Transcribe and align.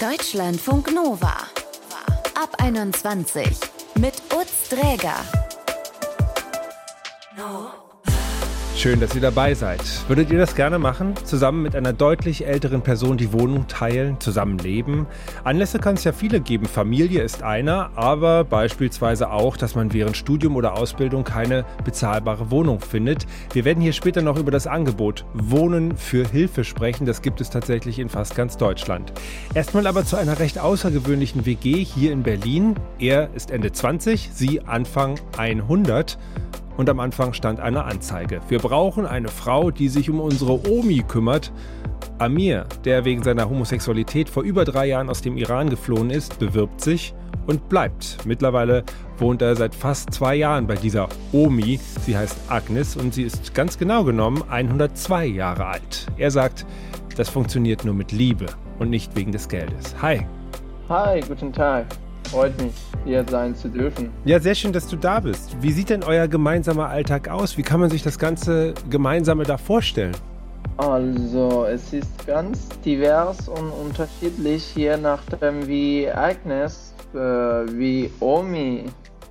Deutschlandfunk 0.00 0.92
Nova. 0.94 1.34
Ab 2.40 2.54
21 2.58 3.58
mit 3.96 4.14
Utz 4.32 4.68
Dräger. 4.68 5.24
Schön, 8.78 9.00
dass 9.00 9.12
ihr 9.16 9.20
dabei 9.20 9.54
seid. 9.54 9.80
Würdet 10.06 10.30
ihr 10.30 10.38
das 10.38 10.54
gerne 10.54 10.78
machen? 10.78 11.14
Zusammen 11.24 11.64
mit 11.64 11.74
einer 11.74 11.92
deutlich 11.92 12.46
älteren 12.46 12.80
Person 12.80 13.16
die 13.16 13.32
Wohnung 13.32 13.66
teilen, 13.66 14.20
zusammenleben? 14.20 15.08
Anlässe 15.42 15.80
kann 15.80 15.96
es 15.96 16.04
ja 16.04 16.12
viele 16.12 16.40
geben. 16.40 16.64
Familie 16.64 17.22
ist 17.22 17.42
einer, 17.42 17.90
aber 17.96 18.44
beispielsweise 18.44 19.32
auch, 19.32 19.56
dass 19.56 19.74
man 19.74 19.92
während 19.92 20.16
Studium 20.16 20.54
oder 20.54 20.74
Ausbildung 20.74 21.24
keine 21.24 21.64
bezahlbare 21.84 22.52
Wohnung 22.52 22.78
findet. 22.78 23.26
Wir 23.52 23.64
werden 23.64 23.82
hier 23.82 23.92
später 23.92 24.22
noch 24.22 24.38
über 24.38 24.52
das 24.52 24.68
Angebot 24.68 25.24
Wohnen 25.34 25.96
für 25.96 26.24
Hilfe 26.24 26.62
sprechen. 26.62 27.04
Das 27.04 27.20
gibt 27.20 27.40
es 27.40 27.50
tatsächlich 27.50 27.98
in 27.98 28.08
fast 28.08 28.36
ganz 28.36 28.58
Deutschland. 28.58 29.12
Erstmal 29.54 29.88
aber 29.88 30.04
zu 30.04 30.14
einer 30.14 30.38
recht 30.38 30.60
außergewöhnlichen 30.60 31.46
WG 31.46 31.82
hier 31.82 32.12
in 32.12 32.22
Berlin. 32.22 32.76
Er 33.00 33.34
ist 33.34 33.50
Ende 33.50 33.72
20, 33.72 34.30
sie 34.32 34.60
Anfang 34.60 35.18
100 35.36 36.16
und 36.78 36.88
am 36.88 37.00
Anfang 37.00 37.34
stand 37.34 37.60
eine 37.60 37.84
Anzeige. 37.84 38.40
Wir 38.48 38.60
brauchen 38.60 39.04
eine 39.04 39.28
Frau, 39.28 39.70
die 39.70 39.88
sich 39.88 40.08
um 40.08 40.20
unsere 40.20 40.66
Omi 40.70 41.04
kümmert. 41.06 41.52
Amir, 42.18 42.66
der 42.84 43.04
wegen 43.04 43.22
seiner 43.22 43.50
Homosexualität 43.50 44.28
vor 44.28 44.44
über 44.44 44.64
drei 44.64 44.86
Jahren 44.86 45.10
aus 45.10 45.20
dem 45.20 45.36
Iran 45.36 45.68
geflohen 45.70 46.10
ist, 46.10 46.38
bewirbt 46.38 46.80
sich 46.80 47.14
und 47.46 47.68
bleibt. 47.68 48.18
Mittlerweile 48.24 48.84
wohnt 49.18 49.42
er 49.42 49.56
seit 49.56 49.74
fast 49.74 50.14
zwei 50.14 50.36
Jahren 50.36 50.68
bei 50.68 50.76
dieser 50.76 51.08
Omi. 51.32 51.80
Sie 52.06 52.16
heißt 52.16 52.36
Agnes 52.48 52.96
und 52.96 53.12
sie 53.12 53.24
ist 53.24 53.54
ganz 53.54 53.76
genau 53.76 54.04
genommen 54.04 54.44
102 54.48 55.26
Jahre 55.26 55.66
alt. 55.66 56.06
Er 56.16 56.30
sagt, 56.30 56.64
das 57.16 57.28
funktioniert 57.28 57.84
nur 57.84 57.94
mit 57.94 58.12
Liebe 58.12 58.46
und 58.78 58.88
nicht 58.88 59.16
wegen 59.16 59.32
des 59.32 59.48
Geldes. 59.48 59.96
Hi. 60.00 60.24
Hi, 60.88 61.20
guten 61.26 61.52
Tag. 61.52 61.86
Freut 62.30 62.60
mich, 62.60 62.74
hier 63.06 63.24
sein 63.28 63.54
zu 63.54 63.68
dürfen. 63.68 64.10
Ja, 64.26 64.38
sehr 64.38 64.54
schön, 64.54 64.72
dass 64.72 64.86
du 64.86 64.96
da 64.96 65.18
bist. 65.20 65.56
Wie 65.62 65.72
sieht 65.72 65.88
denn 65.88 66.02
euer 66.02 66.28
gemeinsamer 66.28 66.88
Alltag 66.88 67.28
aus? 67.28 67.56
Wie 67.56 67.62
kann 67.62 67.80
man 67.80 67.88
sich 67.88 68.02
das 68.02 68.18
ganze 68.18 68.74
Gemeinsame 68.90 69.44
da 69.44 69.56
vorstellen? 69.56 70.14
Also, 70.76 71.64
es 71.64 71.92
ist 71.94 72.26
ganz 72.26 72.68
divers 72.84 73.48
und 73.48 73.70
unterschiedlich, 73.70 74.76
je 74.76 74.98
nachdem, 74.98 75.66
wie 75.66 76.08
Agnes, 76.10 76.94
äh, 77.14 77.18
wie 77.18 78.10
Omi 78.20 78.84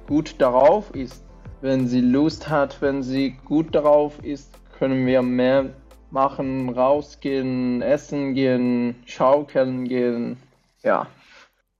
gut 0.07 0.35
darauf 0.39 0.89
ist. 0.95 1.23
Wenn 1.61 1.87
sie 1.87 2.01
Lust 2.01 2.49
hat, 2.49 2.81
wenn 2.81 3.03
sie 3.03 3.37
gut 3.45 3.75
darauf 3.75 4.13
ist, 4.23 4.51
können 4.77 5.05
wir 5.05 5.21
mehr 5.21 5.69
machen, 6.09 6.69
rausgehen, 6.69 7.81
essen 7.81 8.33
gehen, 8.33 8.95
schaukeln 9.05 9.87
gehen. 9.87 10.37
Ja. 10.83 11.07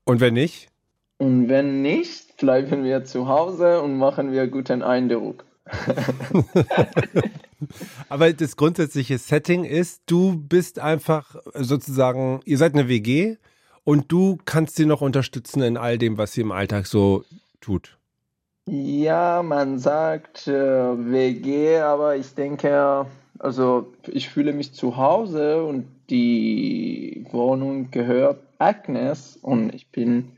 Und 0.06 0.22
wenn 0.22 0.36
nicht? 0.36 0.70
Und 1.18 1.50
wenn 1.50 1.82
nicht, 1.82 2.38
bleiben 2.38 2.84
wir 2.84 3.04
zu 3.04 3.28
Hause 3.28 3.82
und 3.82 3.98
machen 3.98 4.32
wir 4.32 4.48
guten 4.48 4.84
Eindruck. 4.84 5.46
Aber 8.10 8.32
das 8.32 8.56
grundsätzliche 8.56 9.18
Setting 9.18 9.64
ist, 9.64 10.04
du 10.06 10.38
bist 10.38 10.80
einfach 10.80 11.36
sozusagen, 11.56 12.42
ihr 12.46 12.58
seid 12.58 12.74
eine 12.74 12.88
WG 12.88 13.38
und 13.84 14.12
du 14.12 14.38
kannst 14.46 14.76
sie 14.76 14.86
noch 14.86 15.02
unterstützen 15.02 15.62
in 15.64 15.78
all 15.78 15.98
dem, 15.98 16.18
was 16.18 16.34
sie 16.34 16.42
im 16.42 16.52
Alltag 16.52 16.86
so 16.86 17.24
tut. 17.62 17.98
Ja, 18.70 19.42
man 19.44 19.80
sagt 19.80 20.48
äh, 20.48 20.52
WG, 20.54 21.78
aber 21.80 22.18
ich 22.18 22.36
denke, 22.36 23.06
also 23.40 23.94
ich 24.08 24.30
fühle 24.30 24.54
mich 24.54 24.74
zu 24.74 24.98
Hause 24.98 25.64
und 25.64 25.88
die 26.10 27.26
Wohnung 27.32 27.92
gehört 27.92 28.42
Agnes 28.58 29.38
und 29.42 29.74
ich 29.74 29.90
bin 29.90 30.37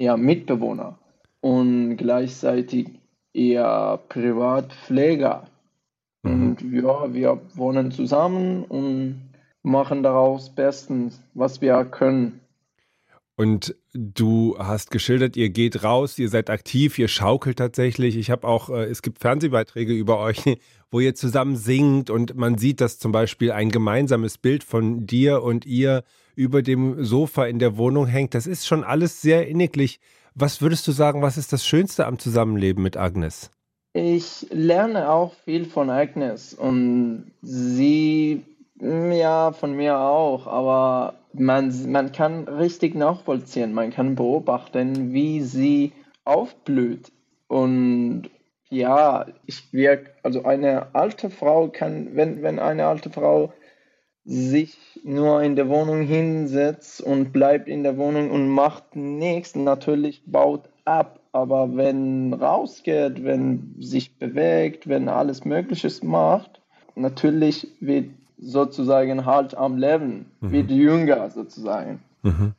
eher 0.00 0.16
Mitbewohner 0.16 0.98
und 1.40 1.96
gleichzeitig 1.96 2.88
eher 3.32 4.00
Privatpfleger. 4.08 5.46
Mhm. 6.22 6.32
Und 6.32 6.62
ja, 6.72 7.12
wir 7.12 7.40
wohnen 7.54 7.90
zusammen 7.92 8.64
und 8.64 9.30
machen 9.62 10.02
daraus 10.02 10.54
bestens, 10.54 11.20
was 11.34 11.60
wir 11.60 11.84
können. 11.84 12.40
Und 13.36 13.74
du 13.94 14.56
hast 14.58 14.90
geschildert, 14.90 15.36
ihr 15.36 15.48
geht 15.48 15.82
raus, 15.82 16.18
ihr 16.18 16.28
seid 16.28 16.50
aktiv, 16.50 16.98
ihr 16.98 17.08
schaukelt 17.08 17.58
tatsächlich. 17.58 18.16
Ich 18.16 18.30
habe 18.30 18.46
auch, 18.46 18.68
äh, 18.68 18.84
es 18.84 19.00
gibt 19.00 19.18
Fernsehbeiträge 19.18 19.94
über 19.94 20.18
euch, 20.18 20.42
wo 20.90 21.00
ihr 21.00 21.14
zusammen 21.14 21.56
singt 21.56 22.10
und 22.10 22.36
man 22.36 22.58
sieht, 22.58 22.80
dass 22.80 22.98
zum 22.98 23.12
Beispiel 23.12 23.52
ein 23.52 23.70
gemeinsames 23.70 24.36
Bild 24.36 24.64
von 24.64 25.06
dir 25.06 25.42
und 25.42 25.64
ihr 25.64 26.04
über 26.40 26.62
dem 26.62 27.04
Sofa 27.04 27.44
in 27.44 27.58
der 27.58 27.76
Wohnung 27.76 28.06
hängt. 28.06 28.34
Das 28.34 28.46
ist 28.46 28.66
schon 28.66 28.82
alles 28.82 29.20
sehr 29.20 29.46
inniglich. 29.46 30.00
Was 30.34 30.62
würdest 30.62 30.88
du 30.88 30.92
sagen, 30.92 31.20
was 31.20 31.36
ist 31.36 31.52
das 31.52 31.66
Schönste 31.66 32.06
am 32.06 32.18
Zusammenleben 32.18 32.82
mit 32.82 32.96
Agnes? 32.96 33.50
Ich 33.92 34.46
lerne 34.50 35.10
auch 35.10 35.34
viel 35.44 35.66
von 35.66 35.90
Agnes 35.90 36.54
und 36.54 37.32
sie, 37.42 38.42
ja, 38.80 39.52
von 39.52 39.76
mir 39.76 39.98
auch, 39.98 40.46
aber 40.46 41.14
man, 41.34 41.90
man 41.90 42.12
kann 42.12 42.48
richtig 42.48 42.94
nachvollziehen, 42.94 43.74
man 43.74 43.90
kann 43.90 44.14
beobachten, 44.14 45.12
wie 45.12 45.42
sie 45.42 45.92
aufblüht. 46.24 47.12
Und 47.48 48.30
ja, 48.70 49.26
ich 49.44 49.72
wirke, 49.72 50.12
also 50.22 50.44
eine 50.44 50.94
alte 50.94 51.28
Frau 51.28 51.68
kann, 51.68 52.10
wenn, 52.14 52.42
wenn 52.42 52.58
eine 52.58 52.86
alte 52.86 53.10
Frau 53.10 53.52
sich 54.24 54.76
nur 55.02 55.42
in 55.42 55.56
der 55.56 55.68
Wohnung 55.68 56.02
hinsetzt 56.02 57.00
und 57.00 57.32
bleibt 57.32 57.68
in 57.68 57.82
der 57.82 57.96
Wohnung 57.96 58.30
und 58.30 58.48
macht 58.48 58.96
nichts, 58.96 59.54
natürlich 59.54 60.22
baut 60.26 60.68
ab. 60.84 61.20
Aber 61.32 61.76
wenn 61.76 62.34
rausgeht, 62.34 63.24
wenn 63.24 63.74
sich 63.78 64.18
bewegt, 64.18 64.88
wenn 64.88 65.08
alles 65.08 65.44
Mögliche 65.44 65.88
macht, 66.04 66.60
natürlich 66.96 67.68
wird 67.80 68.10
sozusagen 68.38 69.26
halt 69.26 69.56
am 69.56 69.76
Leben, 69.76 70.26
mhm. 70.40 70.50
wird 70.50 70.70
jünger 70.70 71.30
sozusagen. 71.30 72.00
Mhm. 72.22 72.54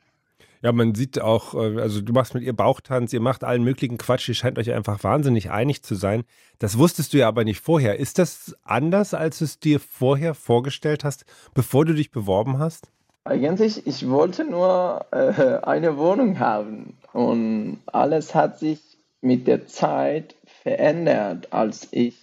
Ja, 0.62 0.70
man 0.70 0.94
sieht 0.94 1.20
auch, 1.20 1.54
äh, 1.54 1.80
also 1.80 2.00
du 2.00 2.12
machst 2.12 2.34
mit 2.34 2.44
ihr 2.44 2.52
Bauchtanz, 2.52 3.12
ihr 3.12 3.20
macht 3.20 3.42
allen 3.42 3.64
möglichen 3.64 3.98
Quatsch, 3.98 4.28
ihr 4.28 4.34
scheint 4.34 4.58
euch 4.58 4.72
einfach 4.72 5.02
wahnsinnig 5.02 5.50
einig 5.50 5.82
zu 5.82 5.96
sein. 5.96 6.22
Das 6.60 6.78
wusstest 6.78 7.12
du 7.12 7.18
ja 7.18 7.28
aber 7.28 7.44
nicht 7.44 7.60
vorher. 7.60 7.98
Ist 7.98 8.18
das 8.18 8.56
anders, 8.62 9.12
als 9.12 9.40
du 9.40 9.44
es 9.44 9.58
dir 9.58 9.80
vorher 9.80 10.34
vorgestellt 10.34 11.02
hast, 11.02 11.24
bevor 11.52 11.84
du 11.84 11.94
dich 11.94 12.12
beworben 12.12 12.60
hast? 12.60 12.92
Eigentlich, 13.24 13.86
ich 13.86 14.08
wollte 14.08 14.44
nur 14.44 15.04
äh, 15.10 15.58
eine 15.64 15.96
Wohnung 15.96 16.38
haben 16.38 16.96
und 17.12 17.80
alles 17.86 18.34
hat 18.34 18.60
sich 18.60 18.80
mit 19.20 19.48
der 19.48 19.66
Zeit 19.66 20.36
verändert, 20.62 21.48
als 21.52 21.88
ich 21.90 22.14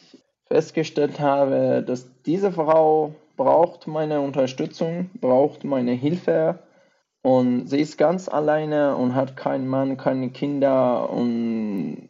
festgestellt 0.47 1.19
habe, 1.19 1.83
dass 1.85 2.07
diese 2.25 2.53
Frau 2.53 3.15
braucht 3.35 3.87
meine 3.87 4.21
Unterstützung, 4.21 5.09
braucht 5.19 5.63
meine 5.63 5.91
Hilfe 5.91 6.59
und 7.21 7.67
sie 7.67 7.79
ist 7.79 7.97
ganz 7.97 8.29
alleine 8.29 8.95
und 8.95 9.15
hat 9.15 9.35
keinen 9.35 9.67
Mann, 9.67 9.97
keine 9.97 10.29
Kinder. 10.29 11.09
Und 11.09 12.09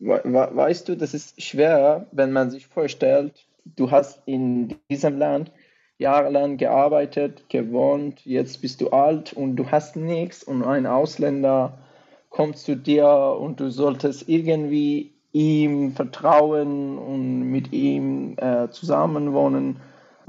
weißt 0.00 0.88
du, 0.88 0.96
das 0.96 1.14
ist 1.14 1.40
schwer, 1.42 2.06
wenn 2.12 2.32
man 2.32 2.50
sich 2.50 2.66
vorstellt, 2.66 3.46
du 3.64 3.90
hast 3.90 4.22
in 4.26 4.76
diesem 4.90 5.18
Land 5.18 5.52
jahrelang 5.98 6.56
gearbeitet, 6.56 7.48
gewohnt, 7.48 8.24
jetzt 8.24 8.62
bist 8.62 8.80
du 8.80 8.90
alt 8.90 9.32
und 9.32 9.56
du 9.56 9.70
hast 9.70 9.96
nichts 9.96 10.44
und 10.44 10.62
ein 10.62 10.86
Ausländer 10.86 11.78
kommt 12.30 12.56
zu 12.58 12.76
dir 12.76 13.36
und 13.40 13.58
du 13.58 13.70
solltest 13.70 14.28
irgendwie 14.28 15.12
ihm 15.32 15.92
vertrauen 15.92 16.98
und 16.98 17.50
mit 17.50 17.72
ihm 17.72 18.36
äh, 18.38 18.68
zusammenwohnen 18.70 19.80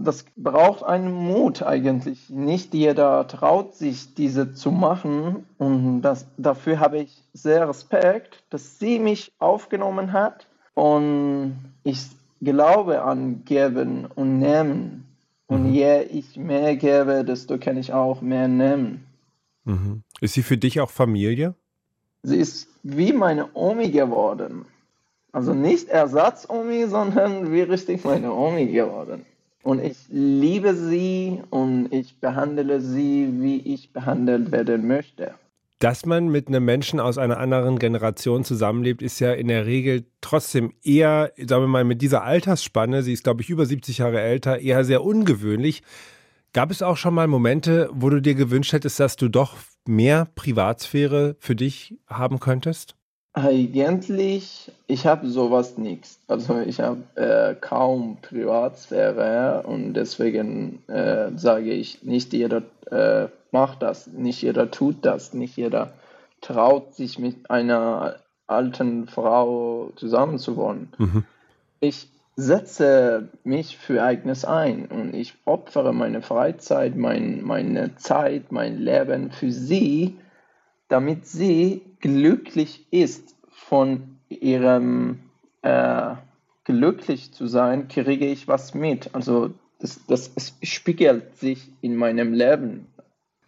das 0.03 0.25
braucht 0.35 0.83
einen 0.83 1.11
Mut 1.11 1.63
eigentlich. 1.63 2.29
Nicht 2.29 2.73
jeder 2.73 3.27
traut 3.27 3.75
sich, 3.75 4.13
diese 4.13 4.53
zu 4.53 4.71
machen. 4.71 5.45
Und 5.57 6.01
das, 6.01 6.25
dafür 6.37 6.79
habe 6.79 6.99
ich 6.99 7.23
sehr 7.33 7.67
Respekt, 7.67 8.43
dass 8.49 8.79
sie 8.79 8.99
mich 8.99 9.31
aufgenommen 9.39 10.13
hat. 10.13 10.47
Und 10.73 11.55
ich 11.83 11.99
glaube 12.41 13.03
an 13.03 13.43
Geben 13.45 14.05
und 14.15 14.39
Nehmen. 14.39 15.05
Und 15.47 15.67
mhm. 15.67 15.73
je 15.73 16.01
ich 16.03 16.37
mehr 16.37 16.75
gebe, 16.75 17.23
desto 17.25 17.57
kann 17.57 17.77
ich 17.77 17.91
auch 17.91 18.21
mehr 18.21 18.47
nehmen. 18.47 19.05
Mhm. 19.65 20.03
Ist 20.21 20.33
sie 20.35 20.43
für 20.43 20.57
dich 20.57 20.79
auch 20.79 20.91
Familie? 20.91 21.55
Sie 22.23 22.37
ist 22.37 22.67
wie 22.83 23.13
meine 23.13 23.49
Omi 23.53 23.89
geworden. 23.89 24.65
Also 25.31 25.53
nicht 25.53 25.89
Ersatz-Omi, 25.89 26.87
sondern 26.87 27.51
wie 27.51 27.61
richtig 27.61 28.03
meine 28.03 28.33
Omi 28.33 28.67
geworden. 28.67 29.25
Und 29.63 29.83
ich 29.83 29.97
liebe 30.09 30.73
sie 30.73 31.41
und 31.49 31.91
ich 31.91 32.19
behandle 32.19 32.79
sie, 32.79 33.29
wie 33.41 33.57
ich 33.73 33.91
behandelt 33.91 34.51
werden 34.51 34.87
möchte. 34.87 35.33
Dass 35.79 36.05
man 36.05 36.27
mit 36.27 36.49
einem 36.49 36.65
Menschen 36.65 36.99
aus 36.99 37.17
einer 37.17 37.37
anderen 37.37 37.79
Generation 37.79 38.43
zusammenlebt, 38.43 39.01
ist 39.01 39.19
ja 39.19 39.31
in 39.31 39.47
der 39.47 39.65
Regel 39.65 40.05
trotzdem 40.19 40.73
eher, 40.83 41.31
sagen 41.37 41.63
wir 41.63 41.67
mal, 41.67 41.85
mit 41.85 42.01
dieser 42.01 42.23
Altersspanne, 42.23 43.01
sie 43.01 43.13
ist, 43.13 43.23
glaube 43.23 43.41
ich, 43.41 43.49
über 43.49 43.65
70 43.65 43.99
Jahre 43.99 44.19
älter, 44.19 44.59
eher 44.59 44.83
sehr 44.83 45.03
ungewöhnlich. 45.03 45.83
Gab 46.51 46.71
es 46.71 46.81
auch 46.81 46.97
schon 46.97 47.13
mal 47.13 47.27
Momente, 47.27 47.89
wo 47.93 48.09
du 48.09 48.21
dir 48.21 48.35
gewünscht 48.35 48.73
hättest, 48.73 48.99
dass 48.99 49.15
du 49.15 49.29
doch 49.29 49.55
mehr 49.87 50.27
Privatsphäre 50.35 51.37
für 51.39 51.55
dich 51.55 51.97
haben 52.07 52.39
könntest? 52.39 52.95
Eigentlich, 53.33 54.71
ich 54.87 55.05
habe 55.05 55.27
sowas 55.27 55.77
nichts. 55.77 56.19
Also 56.27 56.59
ich 56.59 56.79
habe 56.79 57.03
äh, 57.15 57.55
kaum 57.55 58.17
Privatsphäre 58.21 59.63
und 59.67 59.93
deswegen 59.93 60.83
äh, 60.87 61.31
sage 61.35 61.71
ich, 61.71 62.03
nicht 62.03 62.33
jeder 62.33 62.63
äh, 62.89 63.27
macht 63.51 63.83
das, 63.83 64.07
nicht 64.07 64.41
jeder 64.41 64.71
tut 64.71 65.05
das, 65.05 65.33
nicht 65.33 65.57
jeder 65.57 65.93
traut 66.41 66.95
sich 66.95 67.19
mit 67.19 67.49
einer 67.51 68.15
alten 68.47 69.07
Frau 69.07 69.91
zusammenzuwohnen. 69.95 70.89
Mhm. 70.97 71.23
Ich 71.79 72.09
setze 72.35 73.29
mich 73.43 73.77
für 73.77 74.01
eigenes 74.01 74.43
ein 74.43 74.85
und 74.87 75.13
ich 75.13 75.35
opfere 75.45 75.93
meine 75.93 76.21
Freizeit, 76.21 76.95
mein, 76.95 77.43
meine 77.43 77.95
Zeit, 77.97 78.51
mein 78.51 78.77
Leben 78.77 79.31
für 79.31 79.51
sie, 79.51 80.17
damit 80.87 81.27
sie 81.27 81.81
glücklich 81.99 82.85
ist 82.91 83.35
von 83.49 84.17
ihrem 84.29 85.19
äh, 85.61 86.15
glücklich 86.63 87.31
zu 87.31 87.47
sein, 87.47 87.87
kriege 87.87 88.25
ich 88.27 88.47
was 88.47 88.73
mit. 88.73 89.13
Also 89.13 89.51
das, 89.79 90.05
das 90.07 90.31
spiegelt 90.61 91.35
sich 91.37 91.67
in 91.81 91.95
meinem 91.95 92.33
Leben. 92.33 92.87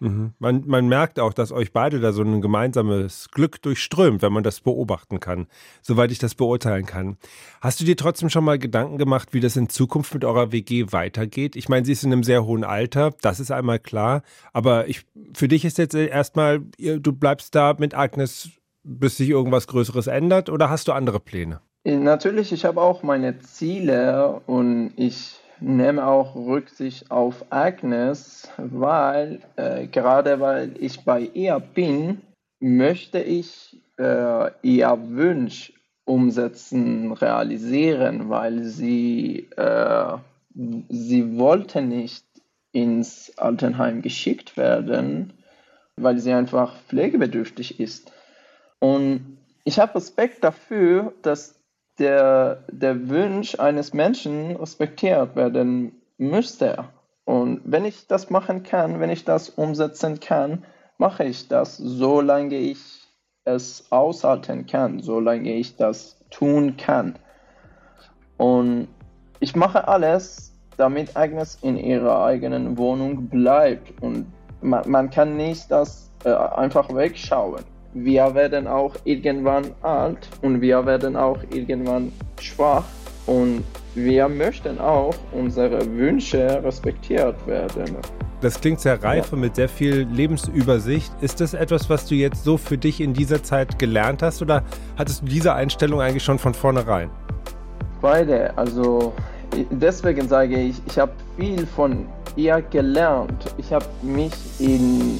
Mhm. 0.01 0.33
Man, 0.39 0.63
man 0.65 0.87
merkt 0.87 1.19
auch, 1.19 1.31
dass 1.31 1.51
euch 1.51 1.71
beide 1.71 1.99
da 1.99 2.11
so 2.11 2.23
ein 2.23 2.41
gemeinsames 2.41 3.29
Glück 3.31 3.61
durchströmt, 3.61 4.23
wenn 4.23 4.33
man 4.33 4.41
das 4.41 4.59
beobachten 4.59 5.19
kann, 5.19 5.45
soweit 5.83 6.11
ich 6.11 6.17
das 6.17 6.33
beurteilen 6.33 6.87
kann. 6.87 7.17
Hast 7.61 7.79
du 7.79 7.85
dir 7.85 7.95
trotzdem 7.95 8.31
schon 8.31 8.43
mal 8.43 8.57
Gedanken 8.57 8.97
gemacht, 8.97 9.29
wie 9.31 9.39
das 9.39 9.55
in 9.55 9.69
Zukunft 9.69 10.15
mit 10.15 10.25
eurer 10.25 10.51
WG 10.51 10.91
weitergeht? 10.91 11.55
Ich 11.55 11.69
meine, 11.69 11.85
sie 11.85 11.91
ist 11.91 12.03
in 12.03 12.11
einem 12.11 12.23
sehr 12.23 12.45
hohen 12.45 12.63
Alter, 12.63 13.11
das 13.21 13.39
ist 13.39 13.51
einmal 13.51 13.77
klar, 13.77 14.23
aber 14.53 14.87
ich, 14.87 15.05
für 15.35 15.47
dich 15.47 15.65
ist 15.65 15.77
jetzt 15.77 15.93
erstmal, 15.93 16.61
du 16.79 17.13
bleibst 17.13 17.53
da 17.53 17.75
mit 17.77 17.93
Agnes, 17.93 18.49
bis 18.83 19.17
sich 19.17 19.29
irgendwas 19.29 19.67
Größeres 19.67 20.07
ändert 20.07 20.49
oder 20.49 20.71
hast 20.71 20.87
du 20.87 20.93
andere 20.93 21.19
Pläne? 21.19 21.61
Natürlich, 21.83 22.51
ich 22.51 22.65
habe 22.65 22.81
auch 22.81 23.03
meine 23.03 23.39
Ziele 23.39 24.41
und 24.47 24.93
ich 24.95 25.40
nehme 25.61 26.05
auch 26.05 26.35
Rücksicht 26.35 27.11
auf 27.11 27.45
Agnes, 27.49 28.49
weil 28.57 29.39
äh, 29.55 29.87
gerade 29.87 30.39
weil 30.39 30.73
ich 30.79 31.05
bei 31.05 31.21
ihr 31.21 31.59
bin, 31.59 32.21
möchte 32.59 33.19
ich 33.19 33.81
äh, 33.97 34.51
ihr 34.61 34.97
Wunsch 35.09 35.73
umsetzen, 36.05 37.11
realisieren, 37.13 38.29
weil 38.29 38.63
sie, 38.63 39.47
äh, 39.55 40.17
sie 40.89 41.37
wollte 41.37 41.81
nicht 41.81 42.25
ins 42.73 43.37
Altenheim 43.37 44.01
geschickt 44.01 44.57
werden, 44.57 45.33
weil 45.95 46.17
sie 46.17 46.33
einfach 46.33 46.75
pflegebedürftig 46.87 47.79
ist. 47.79 48.11
Und 48.79 49.37
ich 49.63 49.79
habe 49.79 49.95
Respekt 49.95 50.43
dafür, 50.43 51.13
dass 51.21 51.60
der, 51.99 52.63
der 52.71 53.09
Wunsch 53.09 53.59
eines 53.59 53.93
Menschen 53.93 54.55
respektiert 54.55 55.35
werden 55.35 56.01
müsste. 56.17 56.85
Und 57.25 57.61
wenn 57.63 57.85
ich 57.85 58.07
das 58.07 58.29
machen 58.29 58.63
kann, 58.63 58.99
wenn 58.99 59.09
ich 59.09 59.25
das 59.25 59.49
umsetzen 59.49 60.19
kann, 60.19 60.65
mache 60.97 61.23
ich 61.23 61.47
das, 61.47 61.77
solange 61.77 62.55
ich 62.55 62.79
es 63.43 63.85
aushalten 63.91 64.65
kann, 64.67 65.01
solange 65.01 65.53
ich 65.53 65.75
das 65.75 66.17
tun 66.29 66.77
kann. 66.77 67.17
Und 68.37 68.87
ich 69.39 69.55
mache 69.55 69.87
alles, 69.87 70.55
damit 70.77 71.15
Agnes 71.15 71.57
in 71.61 71.77
ihrer 71.77 72.23
eigenen 72.23 72.77
Wohnung 72.77 73.27
bleibt. 73.27 74.01
Und 74.01 74.31
man, 74.61 74.89
man 74.89 75.09
kann 75.09 75.37
nicht 75.37 75.69
das 75.69 76.11
äh, 76.23 76.33
einfach 76.33 76.93
wegschauen 76.93 77.63
wir 77.93 78.33
werden 78.33 78.67
auch 78.67 78.95
irgendwann 79.03 79.65
alt 79.81 80.29
und 80.41 80.61
wir 80.61 80.85
werden 80.85 81.15
auch 81.15 81.39
irgendwann 81.51 82.11
schwach 82.39 82.85
und 83.25 83.63
wir 83.95 84.29
möchten 84.29 84.79
auch 84.79 85.13
unsere 85.31 85.85
Wünsche 85.97 86.63
respektiert 86.63 87.35
werden. 87.45 87.97
Das 88.39 88.59
klingt 88.59 88.79
sehr 88.79 89.01
reif 89.03 89.33
und 89.33 89.41
mit 89.41 89.55
sehr 89.55 89.69
viel 89.69 90.07
Lebensübersicht. 90.11 91.11
Ist 91.21 91.41
das 91.41 91.53
etwas, 91.53 91.89
was 91.89 92.07
du 92.07 92.15
jetzt 92.15 92.43
so 92.43 92.57
für 92.57 92.77
dich 92.77 92.99
in 92.99 93.13
dieser 93.13 93.43
Zeit 93.43 93.77
gelernt 93.77 94.23
hast 94.23 94.41
oder 94.41 94.63
hattest 94.97 95.21
du 95.21 95.25
diese 95.27 95.53
Einstellung 95.53 96.01
eigentlich 96.01 96.23
schon 96.23 96.39
von 96.39 96.55
vornherein? 96.55 97.11
Beide. 98.01 98.57
Also 98.57 99.13
deswegen 99.69 100.27
sage 100.27 100.59
ich, 100.59 100.81
ich 100.87 100.97
habe 100.97 101.11
viel 101.37 101.67
von 101.67 102.07
ihr 102.35 102.63
gelernt. 102.71 103.53
Ich 103.57 103.71
habe 103.71 103.85
mich 104.01 104.33
in 104.57 105.19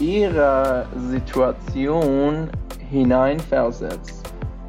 ihre 0.00 0.86
Situation 1.10 2.50
hineinversetzt. 2.90 4.28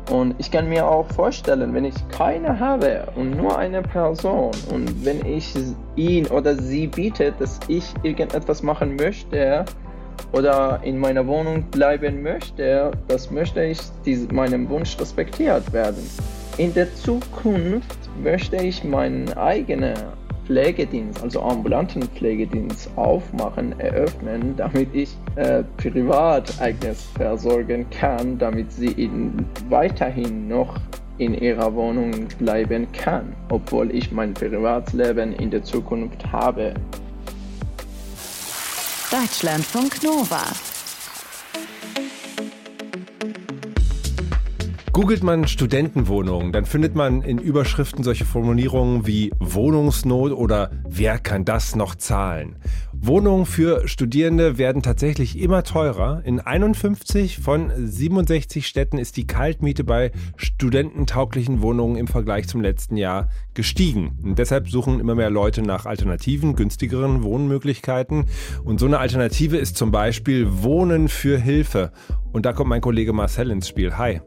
Und 0.10 0.34
ich 0.40 0.50
kann 0.50 0.68
mir 0.68 0.88
auch 0.88 1.06
vorstellen, 1.12 1.74
wenn 1.74 1.86
ich 1.86 1.94
keine 2.10 2.60
habe 2.60 3.08
und 3.16 3.38
nur 3.38 3.58
eine 3.58 3.84
Person 3.84 4.52
und 4.72 5.06
wenn 5.06 5.24
ich 5.24 5.54
ihn 5.96 6.26
oder 6.28 6.56
sie 6.56 6.88
bietet, 6.88 7.40
dass 7.40 7.60
ich 7.68 7.94
irgendetwas 8.02 8.64
machen 8.64 8.96
möchte 8.96 9.66
oder 10.32 10.80
in 10.84 10.98
meiner 10.98 11.26
Wohnung 11.28 11.62
bleiben 11.70 12.24
möchte, 12.24 12.92
das 13.08 13.30
möchte 13.30 13.64
ich 13.64 13.80
meinem 14.32 14.68
Wunsch 14.70 15.00
respektiert 15.00 15.72
werden. 15.74 16.10
In 16.58 16.74
der 16.74 16.94
Zukunft 16.96 18.10
möchte 18.22 18.58
ich 18.58 18.84
meinen 18.84 19.32
eigenen 19.34 19.94
Pflegedienst, 20.50 21.22
also 21.22 21.44
ambulanten 21.44 22.02
Pflegedienst 22.02 22.90
aufmachen, 22.96 23.80
eröffnen, 23.80 24.56
damit 24.58 24.90
ich 24.96 25.16
äh, 25.36 25.62
privat 25.78 26.60
Agnes 26.60 27.08
versorgen 27.16 27.86
kann, 27.92 28.40
damit 28.40 28.72
sie 28.72 28.88
in, 28.88 29.46
weiterhin 29.70 30.48
noch 30.48 30.76
in 31.20 31.36
ihrer 31.36 31.72
Wohnung 31.76 32.28
bleiben 32.40 32.88
kann, 32.94 33.36
obwohl 33.50 33.96
ich 33.96 34.12
mein 34.12 34.34
Privatleben 34.34 35.34
in 35.34 35.52
der 35.52 35.64
Zukunft 35.64 36.26
habe. 36.32 36.74
Deutschlandfunk 39.12 40.02
Nova 40.04 40.46
Googelt 45.00 45.24
man 45.24 45.48
Studentenwohnungen, 45.48 46.52
dann 46.52 46.66
findet 46.66 46.94
man 46.94 47.22
in 47.22 47.38
Überschriften 47.38 48.04
solche 48.04 48.26
Formulierungen 48.26 49.08
wie 49.08 49.32
Wohnungsnot 49.40 50.34
oder 50.34 50.72
wer 50.90 51.20
kann 51.20 51.46
das 51.46 51.74
noch 51.74 51.96
zahlen? 51.96 52.58
Wohnungen 52.92 53.46
für 53.46 53.88
Studierende 53.88 54.58
werden 54.58 54.84
tatsächlich 54.84 55.40
immer 55.40 55.64
teurer. 55.64 56.22
In 56.26 56.42
51 56.42 57.38
von 57.40 57.72
67 57.78 58.68
Städten 58.68 58.98
ist 58.98 59.16
die 59.16 59.26
Kaltmiete 59.26 59.86
bei 59.86 60.12
studententauglichen 60.36 61.62
Wohnungen 61.62 61.96
im 61.96 62.08
Vergleich 62.08 62.50
zum 62.50 62.60
letzten 62.60 62.98
Jahr 62.98 63.30
gestiegen. 63.54 64.20
Und 64.22 64.38
deshalb 64.38 64.70
suchen 64.70 65.00
immer 65.00 65.16
mehr 65.16 65.30
Leute 65.30 65.62
nach 65.62 65.86
alternativen, 65.86 66.58
günstigeren 66.58 67.24
Wohnmöglichkeiten. 67.24 68.26
Und 68.66 68.82
so 68.82 68.86
eine 68.86 69.00
Alternative 69.00 69.56
ist 69.56 69.78
zum 69.78 69.92
Beispiel 69.92 70.62
Wohnen 70.62 71.08
für 71.08 71.38
Hilfe. 71.38 71.94
Und 72.34 72.46
da 72.46 72.52
kommt 72.52 72.70
mein 72.70 72.82
Kollege 72.82 73.14
Marcel 73.14 73.50
ins 73.50 73.70
Spiel. 73.70 73.98
Hi. 73.98 74.20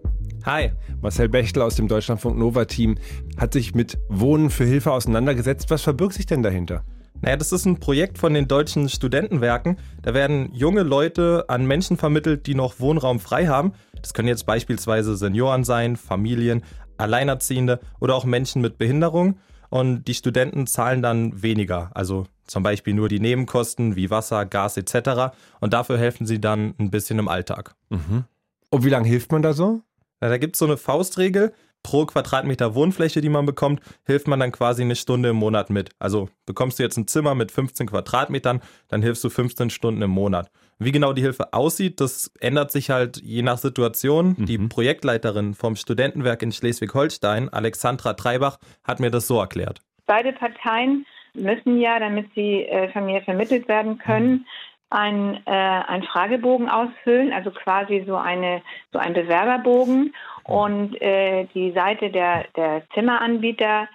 Hi. 0.45 0.73
Marcel 1.01 1.29
Bechtel 1.29 1.63
aus 1.63 1.77
dem 1.77 1.87
Deutschlandfunk 1.87 2.37
Nova 2.37 2.65
Team 2.65 2.97
hat 3.37 3.53
sich 3.53 3.77
mit 3.77 3.99
Wohnen 4.09 4.51
für 4.51 4.65
Hilfe 4.65 4.91
auseinandergesetzt. 4.91 5.71
Was 5.71 5.83
verbirgt 5.83 6.15
sich 6.15 6.27
denn 6.27 6.43
dahinter? 6.43 6.85
Naja, 7.21 7.37
das 7.37 7.53
ist 7.53 7.65
ein 7.65 7.79
Projekt 7.79 8.19
von 8.19 8.35
den 8.35 8.49
deutschen 8.49 8.89
Studentenwerken. 8.89 9.77
Da 10.03 10.15
werden 10.15 10.53
junge 10.53 10.83
Leute 10.83 11.45
an 11.47 11.67
Menschen 11.67 11.97
vermittelt, 11.97 12.49
die 12.49 12.57
noch 12.57 12.81
Wohnraum 12.81 13.21
frei 13.21 13.47
haben. 13.47 13.73
Das 14.01 14.15
können 14.15 14.27
jetzt 14.27 14.45
beispielsweise 14.45 15.17
Senioren 15.17 15.63
sein, 15.63 15.97
Familien, 15.97 16.65
Alleinerziehende 16.99 17.79
oder 18.01 18.17
auch 18.17 18.25
Menschen 18.25 18.63
mit 18.63 18.79
Behinderung. 18.79 19.39
Und 19.71 20.05
die 20.09 20.15
Studenten 20.15 20.67
zahlen 20.67 21.03
dann 21.03 21.41
weniger, 21.41 21.93
also 21.95 22.27
zum 22.47 22.65
Beispiel 22.65 22.95
nur 22.95 23.09
die 23.09 23.21
Nebenkosten 23.21 23.95
wie 23.95 24.11
Wasser, 24.11 24.45
Gas 24.45 24.77
etc. 24.77 25.35
Und 25.61 25.73
dafür 25.73 25.99
helfen 25.99 26.27
sie 26.27 26.41
dann 26.41 26.75
ein 26.79 26.91
bisschen 26.91 27.21
im 27.21 27.29
Alltag. 27.29 27.77
Mhm. 27.91 28.25
Und 28.71 28.85
wie 28.85 28.91
lange 28.91 29.07
hilft 29.07 29.31
man 29.31 29.43
da 29.43 29.53
so? 29.53 29.83
Ja, 30.23 30.29
da 30.29 30.39
gibt 30.39 30.55
es 30.55 30.61
so 30.61 30.67
eine 30.67 30.77
Faustregel. 30.77 31.53
Pro 31.83 32.07
Quadratmeter 32.07 32.77
Wohnfläche, 32.77 33.21
die 33.21 33.29
man 33.29 33.45
bekommt, 33.45 33.81
hilft 34.07 34.29
man 34.29 34.39
dann 34.39 34.53
quasi 34.53 34.83
eine 34.83 34.95
Stunde 34.95 35.31
im 35.31 35.37
Monat 35.37 35.69
mit. 35.69 35.91
Also 35.99 36.29
bekommst 36.47 36.79
du 36.79 36.85
jetzt 36.85 36.97
ein 36.97 37.09
Zimmer 37.09 37.35
mit 37.35 37.51
15 37.51 37.89
Quadratmetern, 37.89 38.61
dann 38.87 39.03
hilfst 39.03 39.25
du 39.25 39.31
15 39.31 39.69
Stunden 39.71 40.01
im 40.01 40.11
Monat. 40.11 40.49
Wie 40.79 40.93
genau 40.93 41.13
die 41.13 41.23
Hilfe 41.23 41.53
aussieht, 41.53 42.01
das 42.01 42.33
ändert 42.39 42.71
sich 42.71 42.91
halt 42.91 43.21
je 43.21 43.43
nach 43.43 43.59
Situation. 43.59 44.37
Mhm. 44.39 44.47
Die 44.47 44.59
Projektleiterin 44.59 45.55
vom 45.55 45.75
Studentenwerk 45.75 46.43
in 46.43 46.53
Schleswig-Holstein, 46.53 47.49
Alexandra 47.49 48.13
Treibach, 48.13 48.59
hat 48.85 49.01
mir 49.01 49.11
das 49.11 49.27
so 49.27 49.41
erklärt. 49.41 49.81
Beide 50.07 50.33
Parteien 50.33 51.05
müssen 51.35 51.81
ja, 51.81 51.99
damit 51.99 52.31
sie 52.37 52.63
äh, 52.63 52.93
von 52.93 53.07
mir 53.07 53.23
vermittelt 53.23 53.67
werden 53.67 53.99
können, 53.99 54.47
ein, 54.93 55.41
äh, 55.47 55.51
ein 55.51 56.03
Fragebogen 56.03 56.69
ausfüllen, 56.69 57.33
also 57.33 57.51
quasi 57.51 58.05
so 58.07 58.17
eine 58.17 58.63
so 58.93 58.99
ein 58.99 59.15
Bewerberbogen. 59.15 60.15
Und 60.45 61.01
äh, 61.01 61.47
die 61.55 61.73
Seite 61.73 62.11
der, 62.11 62.45
der 62.57 62.83
Zimmeranbieter 62.95 63.89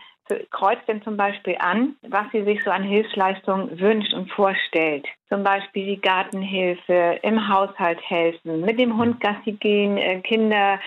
kreuzt 0.52 0.84
dann 0.88 1.02
zum 1.04 1.18
Beispiel 1.18 1.56
an, 1.60 1.96
was 2.02 2.26
sie 2.32 2.44
sich 2.44 2.64
so 2.64 2.72
an 2.72 2.84
Hilfsleistungen 2.84 3.80
wünscht 3.80 4.14
und 4.14 4.32
vorstellt. 4.32 5.06
Zum 5.30 5.44
Beispiel 5.44 5.86
die 5.86 6.02
Gartenhilfe, 6.02 7.20
im 7.22 7.48
Haushalt 7.48 8.00
helfen, 8.02 8.62
mit 8.62 8.80
dem 8.80 8.98
Hund 8.98 9.20
Gassi 9.22 9.54
gehen, 9.54 9.98
äh, 9.98 10.20
Kinder 10.22 10.80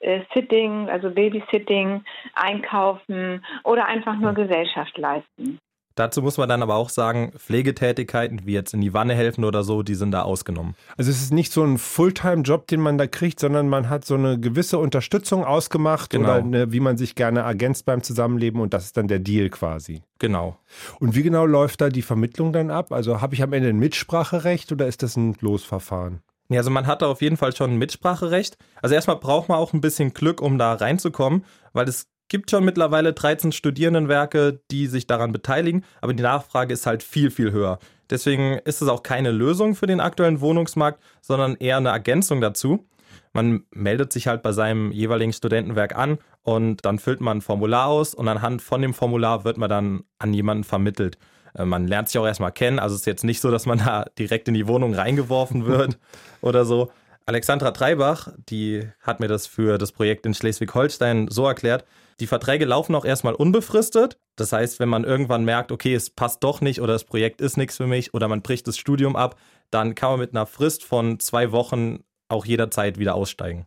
äh, 0.00 0.20
Sitting, 0.34 0.88
also 0.88 1.10
Babysitting, 1.10 2.02
einkaufen 2.34 3.44
oder 3.64 3.86
einfach 3.86 4.16
nur 4.16 4.32
Gesellschaft 4.32 4.96
leisten. 4.98 5.58
Dazu 5.98 6.22
muss 6.22 6.36
man 6.36 6.48
dann 6.48 6.62
aber 6.62 6.76
auch 6.76 6.90
sagen, 6.90 7.32
Pflegetätigkeiten 7.36 8.42
wie 8.44 8.52
jetzt 8.52 8.72
in 8.72 8.80
die 8.80 8.94
Wanne 8.94 9.14
helfen 9.14 9.44
oder 9.44 9.64
so, 9.64 9.82
die 9.82 9.96
sind 9.96 10.12
da 10.12 10.22
ausgenommen. 10.22 10.76
Also 10.96 11.10
es 11.10 11.20
ist 11.20 11.32
nicht 11.32 11.52
so 11.52 11.64
ein 11.64 11.76
Fulltime-Job, 11.76 12.68
den 12.68 12.80
man 12.80 12.98
da 12.98 13.08
kriegt, 13.08 13.40
sondern 13.40 13.68
man 13.68 13.88
hat 13.88 14.04
so 14.04 14.14
eine 14.14 14.38
gewisse 14.38 14.78
Unterstützung 14.78 15.44
ausgemacht 15.44 16.10
genau. 16.10 16.28
oder 16.28 16.36
eine, 16.36 16.72
wie 16.72 16.78
man 16.78 16.96
sich 16.96 17.16
gerne 17.16 17.40
ergänzt 17.40 17.84
beim 17.84 18.04
Zusammenleben 18.04 18.60
und 18.60 18.74
das 18.74 18.84
ist 18.84 18.96
dann 18.96 19.08
der 19.08 19.18
Deal 19.18 19.48
quasi. 19.48 20.02
Genau. 20.20 20.56
Und 21.00 21.16
wie 21.16 21.24
genau 21.24 21.46
läuft 21.46 21.80
da 21.80 21.88
die 21.88 22.02
Vermittlung 22.02 22.52
dann 22.52 22.70
ab? 22.70 22.92
Also 22.92 23.20
habe 23.20 23.34
ich 23.34 23.42
am 23.42 23.52
Ende 23.52 23.68
ein 23.68 23.78
Mitspracherecht 23.80 24.70
oder 24.70 24.86
ist 24.86 25.02
das 25.02 25.16
ein 25.16 25.34
Losverfahren? 25.40 26.22
Ja, 26.48 26.58
also 26.58 26.70
man 26.70 26.86
hat 26.86 27.02
da 27.02 27.08
auf 27.08 27.22
jeden 27.22 27.36
Fall 27.36 27.54
schon 27.54 27.72
ein 27.72 27.78
Mitspracherecht. 27.78 28.56
Also 28.80 28.94
erstmal 28.94 29.16
braucht 29.16 29.48
man 29.48 29.58
auch 29.58 29.72
ein 29.72 29.80
bisschen 29.80 30.14
Glück, 30.14 30.40
um 30.40 30.58
da 30.58 30.74
reinzukommen, 30.74 31.44
weil 31.72 31.88
es 31.88 32.06
gibt 32.28 32.50
schon 32.50 32.64
mittlerweile 32.64 33.12
13 33.12 33.52
Studierendenwerke, 33.52 34.60
die 34.70 34.86
sich 34.86 35.06
daran 35.06 35.32
beteiligen, 35.32 35.84
aber 36.00 36.14
die 36.14 36.22
Nachfrage 36.22 36.72
ist 36.72 36.86
halt 36.86 37.02
viel, 37.02 37.30
viel 37.30 37.52
höher. 37.52 37.78
Deswegen 38.10 38.58
ist 38.64 38.80
es 38.80 38.88
auch 38.88 39.02
keine 39.02 39.30
Lösung 39.30 39.74
für 39.74 39.86
den 39.86 40.00
aktuellen 40.00 40.40
Wohnungsmarkt, 40.40 41.02
sondern 41.20 41.56
eher 41.56 41.76
eine 41.76 41.90
Ergänzung 41.90 42.40
dazu. 42.40 42.86
Man 43.32 43.64
meldet 43.70 44.12
sich 44.12 44.26
halt 44.26 44.42
bei 44.42 44.52
seinem 44.52 44.90
jeweiligen 44.90 45.32
Studentenwerk 45.32 45.94
an 45.94 46.18
und 46.42 46.84
dann 46.84 46.98
füllt 46.98 47.20
man 47.20 47.38
ein 47.38 47.42
Formular 47.42 47.86
aus 47.86 48.14
und 48.14 48.26
anhand 48.28 48.62
von 48.62 48.80
dem 48.80 48.94
Formular 48.94 49.44
wird 49.44 49.58
man 49.58 49.68
dann 49.68 50.04
an 50.18 50.32
jemanden 50.32 50.64
vermittelt. 50.64 51.18
Äh, 51.54 51.64
man 51.64 51.86
lernt 51.86 52.08
sich 52.08 52.18
auch 52.18 52.26
erstmal 52.26 52.52
kennen, 52.52 52.78
also 52.78 52.94
es 52.94 53.02
ist 53.02 53.06
jetzt 53.06 53.24
nicht 53.24 53.40
so, 53.40 53.50
dass 53.50 53.66
man 53.66 53.78
da 53.84 54.06
direkt 54.18 54.48
in 54.48 54.54
die 54.54 54.66
Wohnung 54.66 54.94
reingeworfen 54.94 55.66
wird 55.66 55.98
oder 56.40 56.64
so. 56.64 56.90
Alexandra 57.26 57.72
Treibach, 57.72 58.28
die 58.48 58.88
hat 59.02 59.20
mir 59.20 59.28
das 59.28 59.46
für 59.46 59.76
das 59.76 59.92
Projekt 59.92 60.24
in 60.24 60.32
Schleswig-Holstein 60.32 61.28
so 61.28 61.46
erklärt, 61.46 61.84
die 62.20 62.26
Verträge 62.26 62.64
laufen 62.64 62.94
auch 62.94 63.04
erstmal 63.04 63.34
unbefristet. 63.34 64.18
Das 64.36 64.52
heißt, 64.52 64.80
wenn 64.80 64.88
man 64.88 65.04
irgendwann 65.04 65.44
merkt, 65.44 65.72
okay, 65.72 65.94
es 65.94 66.10
passt 66.10 66.42
doch 66.42 66.60
nicht 66.60 66.80
oder 66.80 66.92
das 66.92 67.04
Projekt 67.04 67.40
ist 67.40 67.56
nichts 67.56 67.76
für 67.76 67.86
mich 67.86 68.14
oder 68.14 68.28
man 68.28 68.42
bricht 68.42 68.66
das 68.66 68.76
Studium 68.76 69.16
ab, 69.16 69.36
dann 69.70 69.94
kann 69.94 70.10
man 70.10 70.20
mit 70.20 70.32
einer 70.32 70.46
Frist 70.46 70.84
von 70.84 71.20
zwei 71.20 71.52
Wochen 71.52 72.00
auch 72.28 72.44
jederzeit 72.44 72.98
wieder 72.98 73.14
aussteigen. 73.14 73.66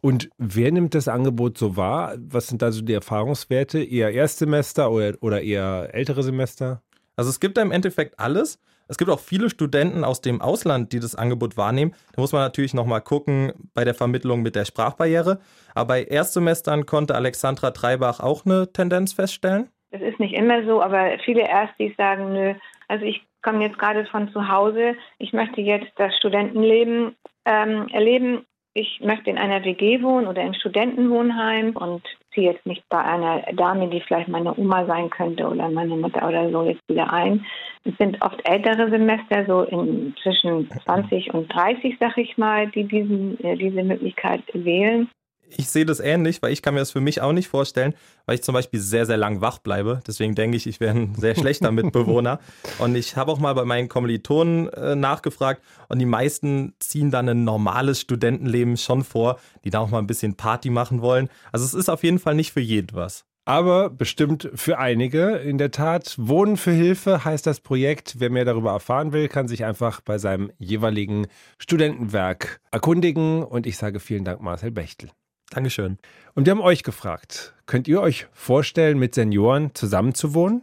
Und 0.00 0.30
wer 0.38 0.70
nimmt 0.70 0.94
das 0.94 1.08
Angebot 1.08 1.58
so 1.58 1.76
wahr? 1.76 2.14
Was 2.18 2.46
sind 2.46 2.62
da 2.62 2.70
so 2.72 2.82
die 2.82 2.92
Erfahrungswerte? 2.92 3.82
Eher 3.82 4.12
Erstsemester 4.12 4.90
oder, 4.90 5.16
oder 5.20 5.42
eher 5.42 5.90
ältere 5.92 6.22
Semester? 6.22 6.82
Also 7.16 7.30
es 7.30 7.40
gibt 7.40 7.56
da 7.56 7.62
im 7.62 7.72
Endeffekt 7.72 8.18
alles. 8.18 8.58
Es 8.92 8.98
gibt 8.98 9.10
auch 9.10 9.20
viele 9.20 9.48
Studenten 9.48 10.04
aus 10.04 10.20
dem 10.20 10.42
Ausland, 10.42 10.92
die 10.92 11.00
das 11.00 11.14
Angebot 11.14 11.56
wahrnehmen. 11.56 11.94
Da 12.14 12.20
muss 12.20 12.32
man 12.32 12.42
natürlich 12.42 12.74
nochmal 12.74 13.00
gucken 13.00 13.54
bei 13.72 13.84
der 13.84 13.94
Vermittlung 13.94 14.42
mit 14.42 14.54
der 14.54 14.66
Sprachbarriere. 14.66 15.40
Aber 15.74 15.88
bei 15.88 16.04
Erstsemestern 16.04 16.84
konnte 16.84 17.14
Alexandra 17.14 17.70
Treibach 17.70 18.20
auch 18.20 18.44
eine 18.44 18.70
Tendenz 18.70 19.14
feststellen. 19.14 19.70
Das 19.92 20.02
ist 20.02 20.20
nicht 20.20 20.34
immer 20.34 20.66
so, 20.66 20.82
aber 20.82 21.18
viele 21.24 21.40
Erstis 21.40 21.96
sagen, 21.96 22.34
nö, 22.34 22.52
also 22.88 23.06
ich 23.06 23.22
komme 23.40 23.64
jetzt 23.64 23.78
gerade 23.78 24.04
von 24.04 24.30
zu 24.30 24.46
Hause, 24.48 24.94
ich 25.18 25.32
möchte 25.32 25.62
jetzt 25.62 25.90
das 25.96 26.14
Studentenleben 26.18 27.16
ähm, 27.46 27.88
erleben 27.94 28.44
ich 28.74 29.00
möchte 29.00 29.30
in 29.30 29.38
einer 29.38 29.64
WG 29.64 30.02
wohnen 30.02 30.26
oder 30.26 30.42
im 30.42 30.54
Studentenwohnheim 30.54 31.76
und 31.76 32.02
ziehe 32.32 32.52
jetzt 32.52 32.66
nicht 32.66 32.82
bei 32.88 32.98
einer 32.98 33.42
Dame, 33.52 33.88
die 33.88 34.00
vielleicht 34.00 34.28
meine 34.28 34.56
Oma 34.56 34.84
sein 34.86 35.10
könnte 35.10 35.46
oder 35.46 35.68
meine 35.68 35.96
Mutter 35.96 36.26
oder 36.26 36.50
so, 36.50 36.64
jetzt 36.64 36.82
wieder 36.88 37.12
ein. 37.12 37.44
Es 37.84 37.96
sind 37.98 38.22
oft 38.22 38.40
ältere 38.48 38.90
Semester, 38.90 39.44
so 39.46 39.62
in 39.62 40.14
zwischen 40.22 40.70
20 40.84 41.34
und 41.34 41.52
30, 41.52 41.96
sag 41.98 42.16
ich 42.18 42.38
mal, 42.38 42.68
die 42.68 42.84
diesen, 42.84 43.42
äh, 43.44 43.56
diese 43.56 43.82
Möglichkeit 43.82 44.42
wählen 44.52 45.08
ich 45.56 45.68
sehe 45.68 45.86
das 45.86 46.00
ähnlich, 46.00 46.42
weil 46.42 46.52
ich 46.52 46.62
kann 46.62 46.74
mir 46.74 46.80
das 46.80 46.90
für 46.90 47.00
mich 47.00 47.20
auch 47.20 47.32
nicht 47.32 47.48
vorstellen, 47.48 47.94
weil 48.26 48.36
ich 48.36 48.42
zum 48.42 48.52
Beispiel 48.52 48.80
sehr, 48.80 49.06
sehr 49.06 49.16
lang 49.16 49.40
wach 49.40 49.58
bleibe. 49.58 50.00
Deswegen 50.06 50.34
denke 50.34 50.56
ich, 50.56 50.66
ich 50.66 50.80
wäre 50.80 50.96
ein 50.96 51.14
sehr 51.14 51.34
schlechter 51.34 51.70
Mitbewohner. 51.72 52.40
Und 52.78 52.94
ich 52.94 53.16
habe 53.16 53.32
auch 53.32 53.38
mal 53.38 53.54
bei 53.54 53.64
meinen 53.64 53.88
Kommilitonen 53.88 54.68
äh, 54.68 54.94
nachgefragt 54.94 55.62
und 55.88 55.98
die 55.98 56.06
meisten 56.06 56.74
ziehen 56.78 57.10
dann 57.10 57.28
ein 57.28 57.44
normales 57.44 58.00
Studentenleben 58.00 58.76
schon 58.76 59.04
vor, 59.04 59.38
die 59.64 59.70
da 59.70 59.80
auch 59.80 59.90
mal 59.90 59.98
ein 59.98 60.06
bisschen 60.06 60.34
Party 60.34 60.70
machen 60.70 61.02
wollen. 61.02 61.28
Also 61.52 61.64
es 61.64 61.74
ist 61.74 61.88
auf 61.88 62.02
jeden 62.02 62.18
Fall 62.18 62.34
nicht 62.34 62.52
für 62.52 62.60
jeden 62.60 62.96
was. 62.96 63.24
Aber 63.44 63.90
bestimmt 63.90 64.50
für 64.54 64.78
einige. 64.78 65.36
In 65.38 65.58
der 65.58 65.72
Tat, 65.72 66.14
Wohnen 66.16 66.56
für 66.56 66.70
Hilfe 66.70 67.24
heißt 67.24 67.44
das 67.44 67.58
Projekt. 67.58 68.16
Wer 68.18 68.30
mehr 68.30 68.44
darüber 68.44 68.70
erfahren 68.70 69.12
will, 69.12 69.28
kann 69.28 69.48
sich 69.48 69.64
einfach 69.64 70.00
bei 70.00 70.18
seinem 70.18 70.52
jeweiligen 70.58 71.26
Studentenwerk 71.58 72.60
erkundigen. 72.70 73.42
Und 73.42 73.66
ich 73.66 73.76
sage 73.76 73.98
vielen 73.98 74.24
Dank, 74.24 74.42
Marcel 74.42 74.70
Bechtel. 74.70 75.10
Dankeschön. 75.52 75.98
Und 76.34 76.46
wir 76.46 76.52
haben 76.52 76.62
euch 76.62 76.82
gefragt, 76.82 77.52
könnt 77.66 77.86
ihr 77.86 78.00
euch 78.00 78.26
vorstellen, 78.32 78.98
mit 78.98 79.14
Senioren 79.14 79.74
zusammenzuwohnen? 79.74 80.62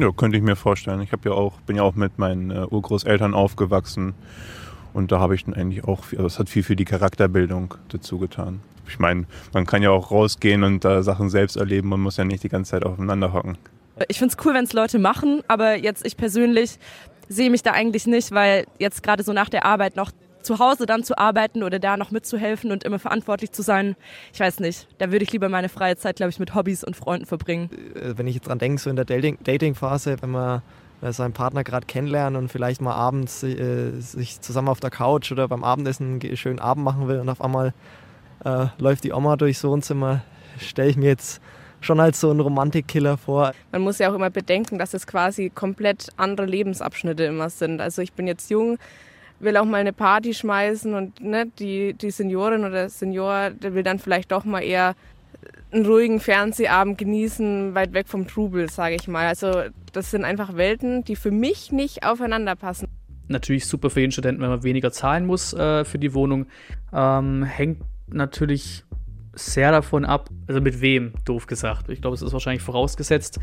Ja, 0.00 0.10
könnte 0.10 0.38
ich 0.38 0.42
mir 0.42 0.56
vorstellen. 0.56 1.02
Ich 1.02 1.10
ja 1.12 1.32
auch, 1.32 1.60
bin 1.60 1.76
ja 1.76 1.82
auch 1.82 1.94
mit 1.94 2.18
meinen 2.18 2.50
äh, 2.50 2.66
Urgroßeltern 2.70 3.34
aufgewachsen 3.34 4.14
und 4.94 5.12
da 5.12 5.20
habe 5.20 5.34
ich 5.34 5.44
dann 5.44 5.52
eigentlich 5.52 5.84
auch, 5.84 6.04
also 6.12 6.24
es 6.24 6.38
hat 6.38 6.48
viel 6.48 6.62
für 6.62 6.76
die 6.76 6.86
Charakterbildung 6.86 7.74
dazu 7.88 8.18
getan. 8.18 8.60
Ich 8.88 8.98
meine, 8.98 9.26
man 9.52 9.66
kann 9.66 9.82
ja 9.82 9.90
auch 9.90 10.10
rausgehen 10.10 10.64
und 10.64 10.82
da 10.82 11.02
Sachen 11.02 11.28
selbst 11.28 11.56
erleben, 11.56 11.90
man 11.90 12.00
muss 12.00 12.16
ja 12.16 12.24
nicht 12.24 12.42
die 12.42 12.48
ganze 12.48 12.70
Zeit 12.70 12.86
aufeinander 12.86 13.34
hocken. 13.34 13.58
Ich 14.08 14.18
finde 14.18 14.34
es 14.34 14.46
cool, 14.46 14.54
wenn 14.54 14.64
es 14.64 14.72
Leute 14.72 14.98
machen, 14.98 15.42
aber 15.46 15.76
jetzt 15.76 16.06
ich 16.06 16.16
persönlich 16.16 16.78
sehe 17.28 17.50
mich 17.50 17.62
da 17.62 17.72
eigentlich 17.72 18.06
nicht, 18.06 18.32
weil 18.32 18.66
jetzt 18.78 19.02
gerade 19.02 19.22
so 19.22 19.34
nach 19.34 19.50
der 19.50 19.66
Arbeit 19.66 19.96
noch 19.96 20.10
zu 20.46 20.58
Hause 20.58 20.86
dann 20.86 21.02
zu 21.02 21.18
arbeiten 21.18 21.62
oder 21.62 21.78
da 21.78 21.96
noch 21.96 22.10
mitzuhelfen 22.10 22.70
und 22.70 22.84
immer 22.84 22.98
verantwortlich 22.98 23.52
zu 23.52 23.62
sein, 23.62 23.96
ich 24.32 24.40
weiß 24.40 24.60
nicht. 24.60 24.88
Da 24.98 25.10
würde 25.12 25.24
ich 25.24 25.32
lieber 25.32 25.48
meine 25.48 25.68
freie 25.68 25.96
Zeit, 25.96 26.16
glaube 26.16 26.30
ich, 26.30 26.38
mit 26.38 26.54
Hobbys 26.54 26.84
und 26.84 26.96
Freunden 26.96 27.26
verbringen. 27.26 27.68
Äh, 27.94 28.16
wenn 28.16 28.26
ich 28.26 28.36
jetzt 28.36 28.46
dran 28.46 28.58
denke, 28.58 28.80
so 28.80 28.88
in 28.88 28.96
der 28.96 29.04
Dating-Phase, 29.04 30.16
wenn 30.20 30.30
man 30.30 30.62
seinen 31.02 31.32
Partner 31.32 31.62
gerade 31.62 31.86
kennenlernen 31.86 32.40
und 32.40 32.48
vielleicht 32.48 32.80
mal 32.80 32.94
abends 32.94 33.42
äh, 33.42 33.90
sich 34.00 34.40
zusammen 34.40 34.68
auf 34.68 34.80
der 34.80 34.90
Couch 34.90 35.30
oder 35.30 35.46
beim 35.46 35.62
Abendessen 35.62 36.20
einen 36.20 36.36
schönen 36.36 36.58
Abend 36.58 36.84
machen 36.84 37.06
will 37.06 37.20
und 37.20 37.28
auf 37.28 37.42
einmal 37.42 37.74
äh, 38.44 38.66
läuft 38.78 39.04
die 39.04 39.12
Oma 39.12 39.36
durchs 39.36 39.62
Wohnzimmer, 39.62 40.22
stelle 40.58 40.88
ich 40.88 40.96
mir 40.96 41.08
jetzt 41.08 41.42
schon 41.80 42.00
als 42.00 42.20
so 42.20 42.30
ein 42.30 42.40
Romantikkiller 42.40 43.18
vor. 43.18 43.52
Man 43.72 43.82
muss 43.82 43.98
ja 43.98 44.10
auch 44.10 44.14
immer 44.14 44.30
bedenken, 44.30 44.78
dass 44.78 44.94
es 44.94 45.06
quasi 45.06 45.50
komplett 45.50 46.08
andere 46.16 46.46
Lebensabschnitte 46.46 47.24
immer 47.24 47.50
sind. 47.50 47.80
Also 47.80 48.00
ich 48.02 48.14
bin 48.14 48.26
jetzt 48.26 48.50
jung, 48.50 48.78
will 49.40 49.56
auch 49.56 49.64
mal 49.64 49.78
eine 49.78 49.92
Party 49.92 50.34
schmeißen 50.34 50.94
und 50.94 51.20
ne, 51.20 51.46
die, 51.58 51.94
die 51.94 52.10
Seniorin 52.10 52.64
oder 52.64 52.88
Senior, 52.88 53.50
der 53.50 53.74
will 53.74 53.82
dann 53.82 53.98
vielleicht 53.98 54.32
doch 54.32 54.44
mal 54.44 54.62
eher 54.62 54.94
einen 55.72 55.86
ruhigen 55.86 56.20
Fernsehabend 56.20 56.98
genießen, 56.98 57.74
weit 57.74 57.92
weg 57.92 58.08
vom 58.08 58.26
Trubel, 58.26 58.70
sage 58.70 58.94
ich 58.94 59.08
mal. 59.08 59.26
Also 59.26 59.64
das 59.92 60.10
sind 60.10 60.24
einfach 60.24 60.56
Welten, 60.56 61.04
die 61.04 61.16
für 61.16 61.30
mich 61.30 61.72
nicht 61.72 62.04
aufeinander 62.04 62.56
passen. 62.56 62.88
Natürlich 63.28 63.66
super 63.66 63.90
für 63.90 64.00
jeden 64.00 64.12
Studenten, 64.12 64.40
wenn 64.40 64.48
man 64.48 64.62
weniger 64.62 64.92
zahlen 64.92 65.26
muss 65.26 65.52
äh, 65.52 65.84
für 65.84 65.98
die 65.98 66.14
Wohnung. 66.14 66.46
Ähm, 66.92 67.42
hängt 67.42 67.82
natürlich 68.06 68.84
sehr 69.36 69.70
davon 69.70 70.04
ab, 70.04 70.30
also 70.48 70.60
mit 70.60 70.80
wem, 70.80 71.12
doof 71.24 71.46
gesagt. 71.46 71.88
Ich 71.88 72.00
glaube, 72.00 72.14
es 72.14 72.22
ist 72.22 72.32
wahrscheinlich 72.32 72.62
vorausgesetzt, 72.62 73.38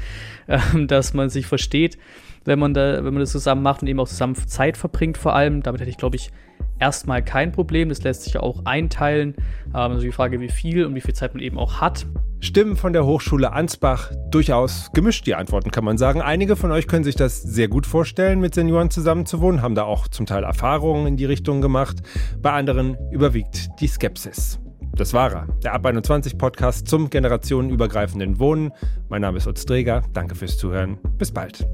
äh, 0.48 0.60
dass 0.88 1.14
man 1.14 1.30
sich 1.30 1.48
versteht 1.48 1.98
wenn 2.46 2.60
man, 2.60 2.74
da, 2.74 3.04
wenn 3.04 3.14
man 3.14 3.20
das 3.20 3.32
zusammen 3.32 3.64
macht 3.64 3.82
und 3.82 3.88
eben 3.88 4.00
auch 4.00 4.08
zusammen 4.08 4.36
Zeit 4.36 4.78
verbringt 4.78 5.18
vor 5.18 5.36
allem. 5.36 5.64
Damit 5.64 5.82
hätte 5.82 5.90
ich, 5.90 5.98
glaube 5.98 6.16
ich, 6.16 6.32
erstmal 6.80 7.24
kein 7.24 7.52
Problem. 7.52 7.90
Das 7.90 8.04
lässt 8.04 8.24
sich 8.24 8.34
ja 8.34 8.42
auch 8.42 8.66
einteilen. 8.66 9.36
Ähm, 9.68 9.74
also 9.74 10.02
die 10.02 10.12
Frage, 10.12 10.40
wie 10.40 10.50
viel 10.50 10.86
und 10.86 10.96
wie 10.96 11.02
viel 11.02 11.16
Zeit 11.16 11.34
man 11.34 11.44
eben 11.44 11.58
auch 11.58 11.82
hat. 11.82 12.06
Stimmen 12.40 12.76
von 12.76 12.92
der 12.92 13.06
Hochschule 13.06 13.54
Ansbach 13.54 14.12
durchaus 14.30 14.92
gemischt, 14.94 15.26
die 15.26 15.36
Antworten 15.36 15.72
kann 15.72 15.86
man 15.86 15.98
sagen. 15.98 16.22
Einige 16.22 16.58
von 16.58 16.74
euch 16.74 16.88
können 16.88 17.06
sich 17.06 17.16
das 17.16 17.42
sehr 17.42 17.70
gut 17.70 17.86
vorstellen, 17.86 18.42
mit 18.42 18.54
Senioren 18.54 18.90
zusammenzuwohnen, 18.90 19.62
haben 19.62 19.76
da 19.76 19.84
auch 19.84 20.10
zum 20.10 20.26
Teil 20.26 20.44
Erfahrungen 20.44 21.08
in 21.08 21.16
die 21.16 21.26
Richtung 21.26 21.62
gemacht. 21.62 22.02
Bei 22.42 22.52
anderen 22.52 22.98
überwiegt 23.12 23.70
die 23.80 23.88
Skepsis. 23.88 24.60
Das 24.96 25.14
war 25.14 25.32
er, 25.32 25.48
der 25.64 25.74
Ab 25.74 25.86
21 25.86 26.38
Podcast 26.38 26.88
zum 26.88 27.10
generationenübergreifenden 27.10 28.40
Wohnen. 28.40 28.72
Mein 29.10 29.22
Name 29.22 29.40
ist 29.40 29.48
Utz 29.48 29.66
Dreger. 29.66 30.04
Danke 30.14 30.36
fürs 30.36 30.58
Zuhören. 30.58 31.00
Bis 31.18 31.32
bald. 31.32 31.68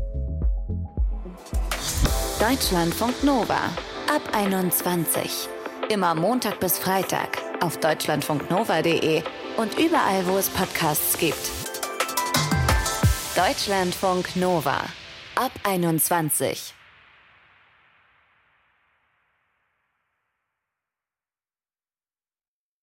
Deutschlandfunk 2.40 3.22
Nova 3.24 3.60
ab 4.08 4.22
21. 4.34 5.50
Immer 5.90 6.16
Montag 6.16 6.62
bis 6.62 6.80
Freitag 6.80 7.38
auf 7.62 7.78
deutschlandfunknova.de 7.80 9.22
und 9.58 9.78
überall, 9.78 10.26
wo 10.26 10.38
es 10.38 10.50
Podcasts 10.50 11.18
gibt. 11.18 11.52
Deutschlandfunk 13.36 14.38
Nova 14.38 14.78
ab 15.36 15.52
21. 15.64 16.79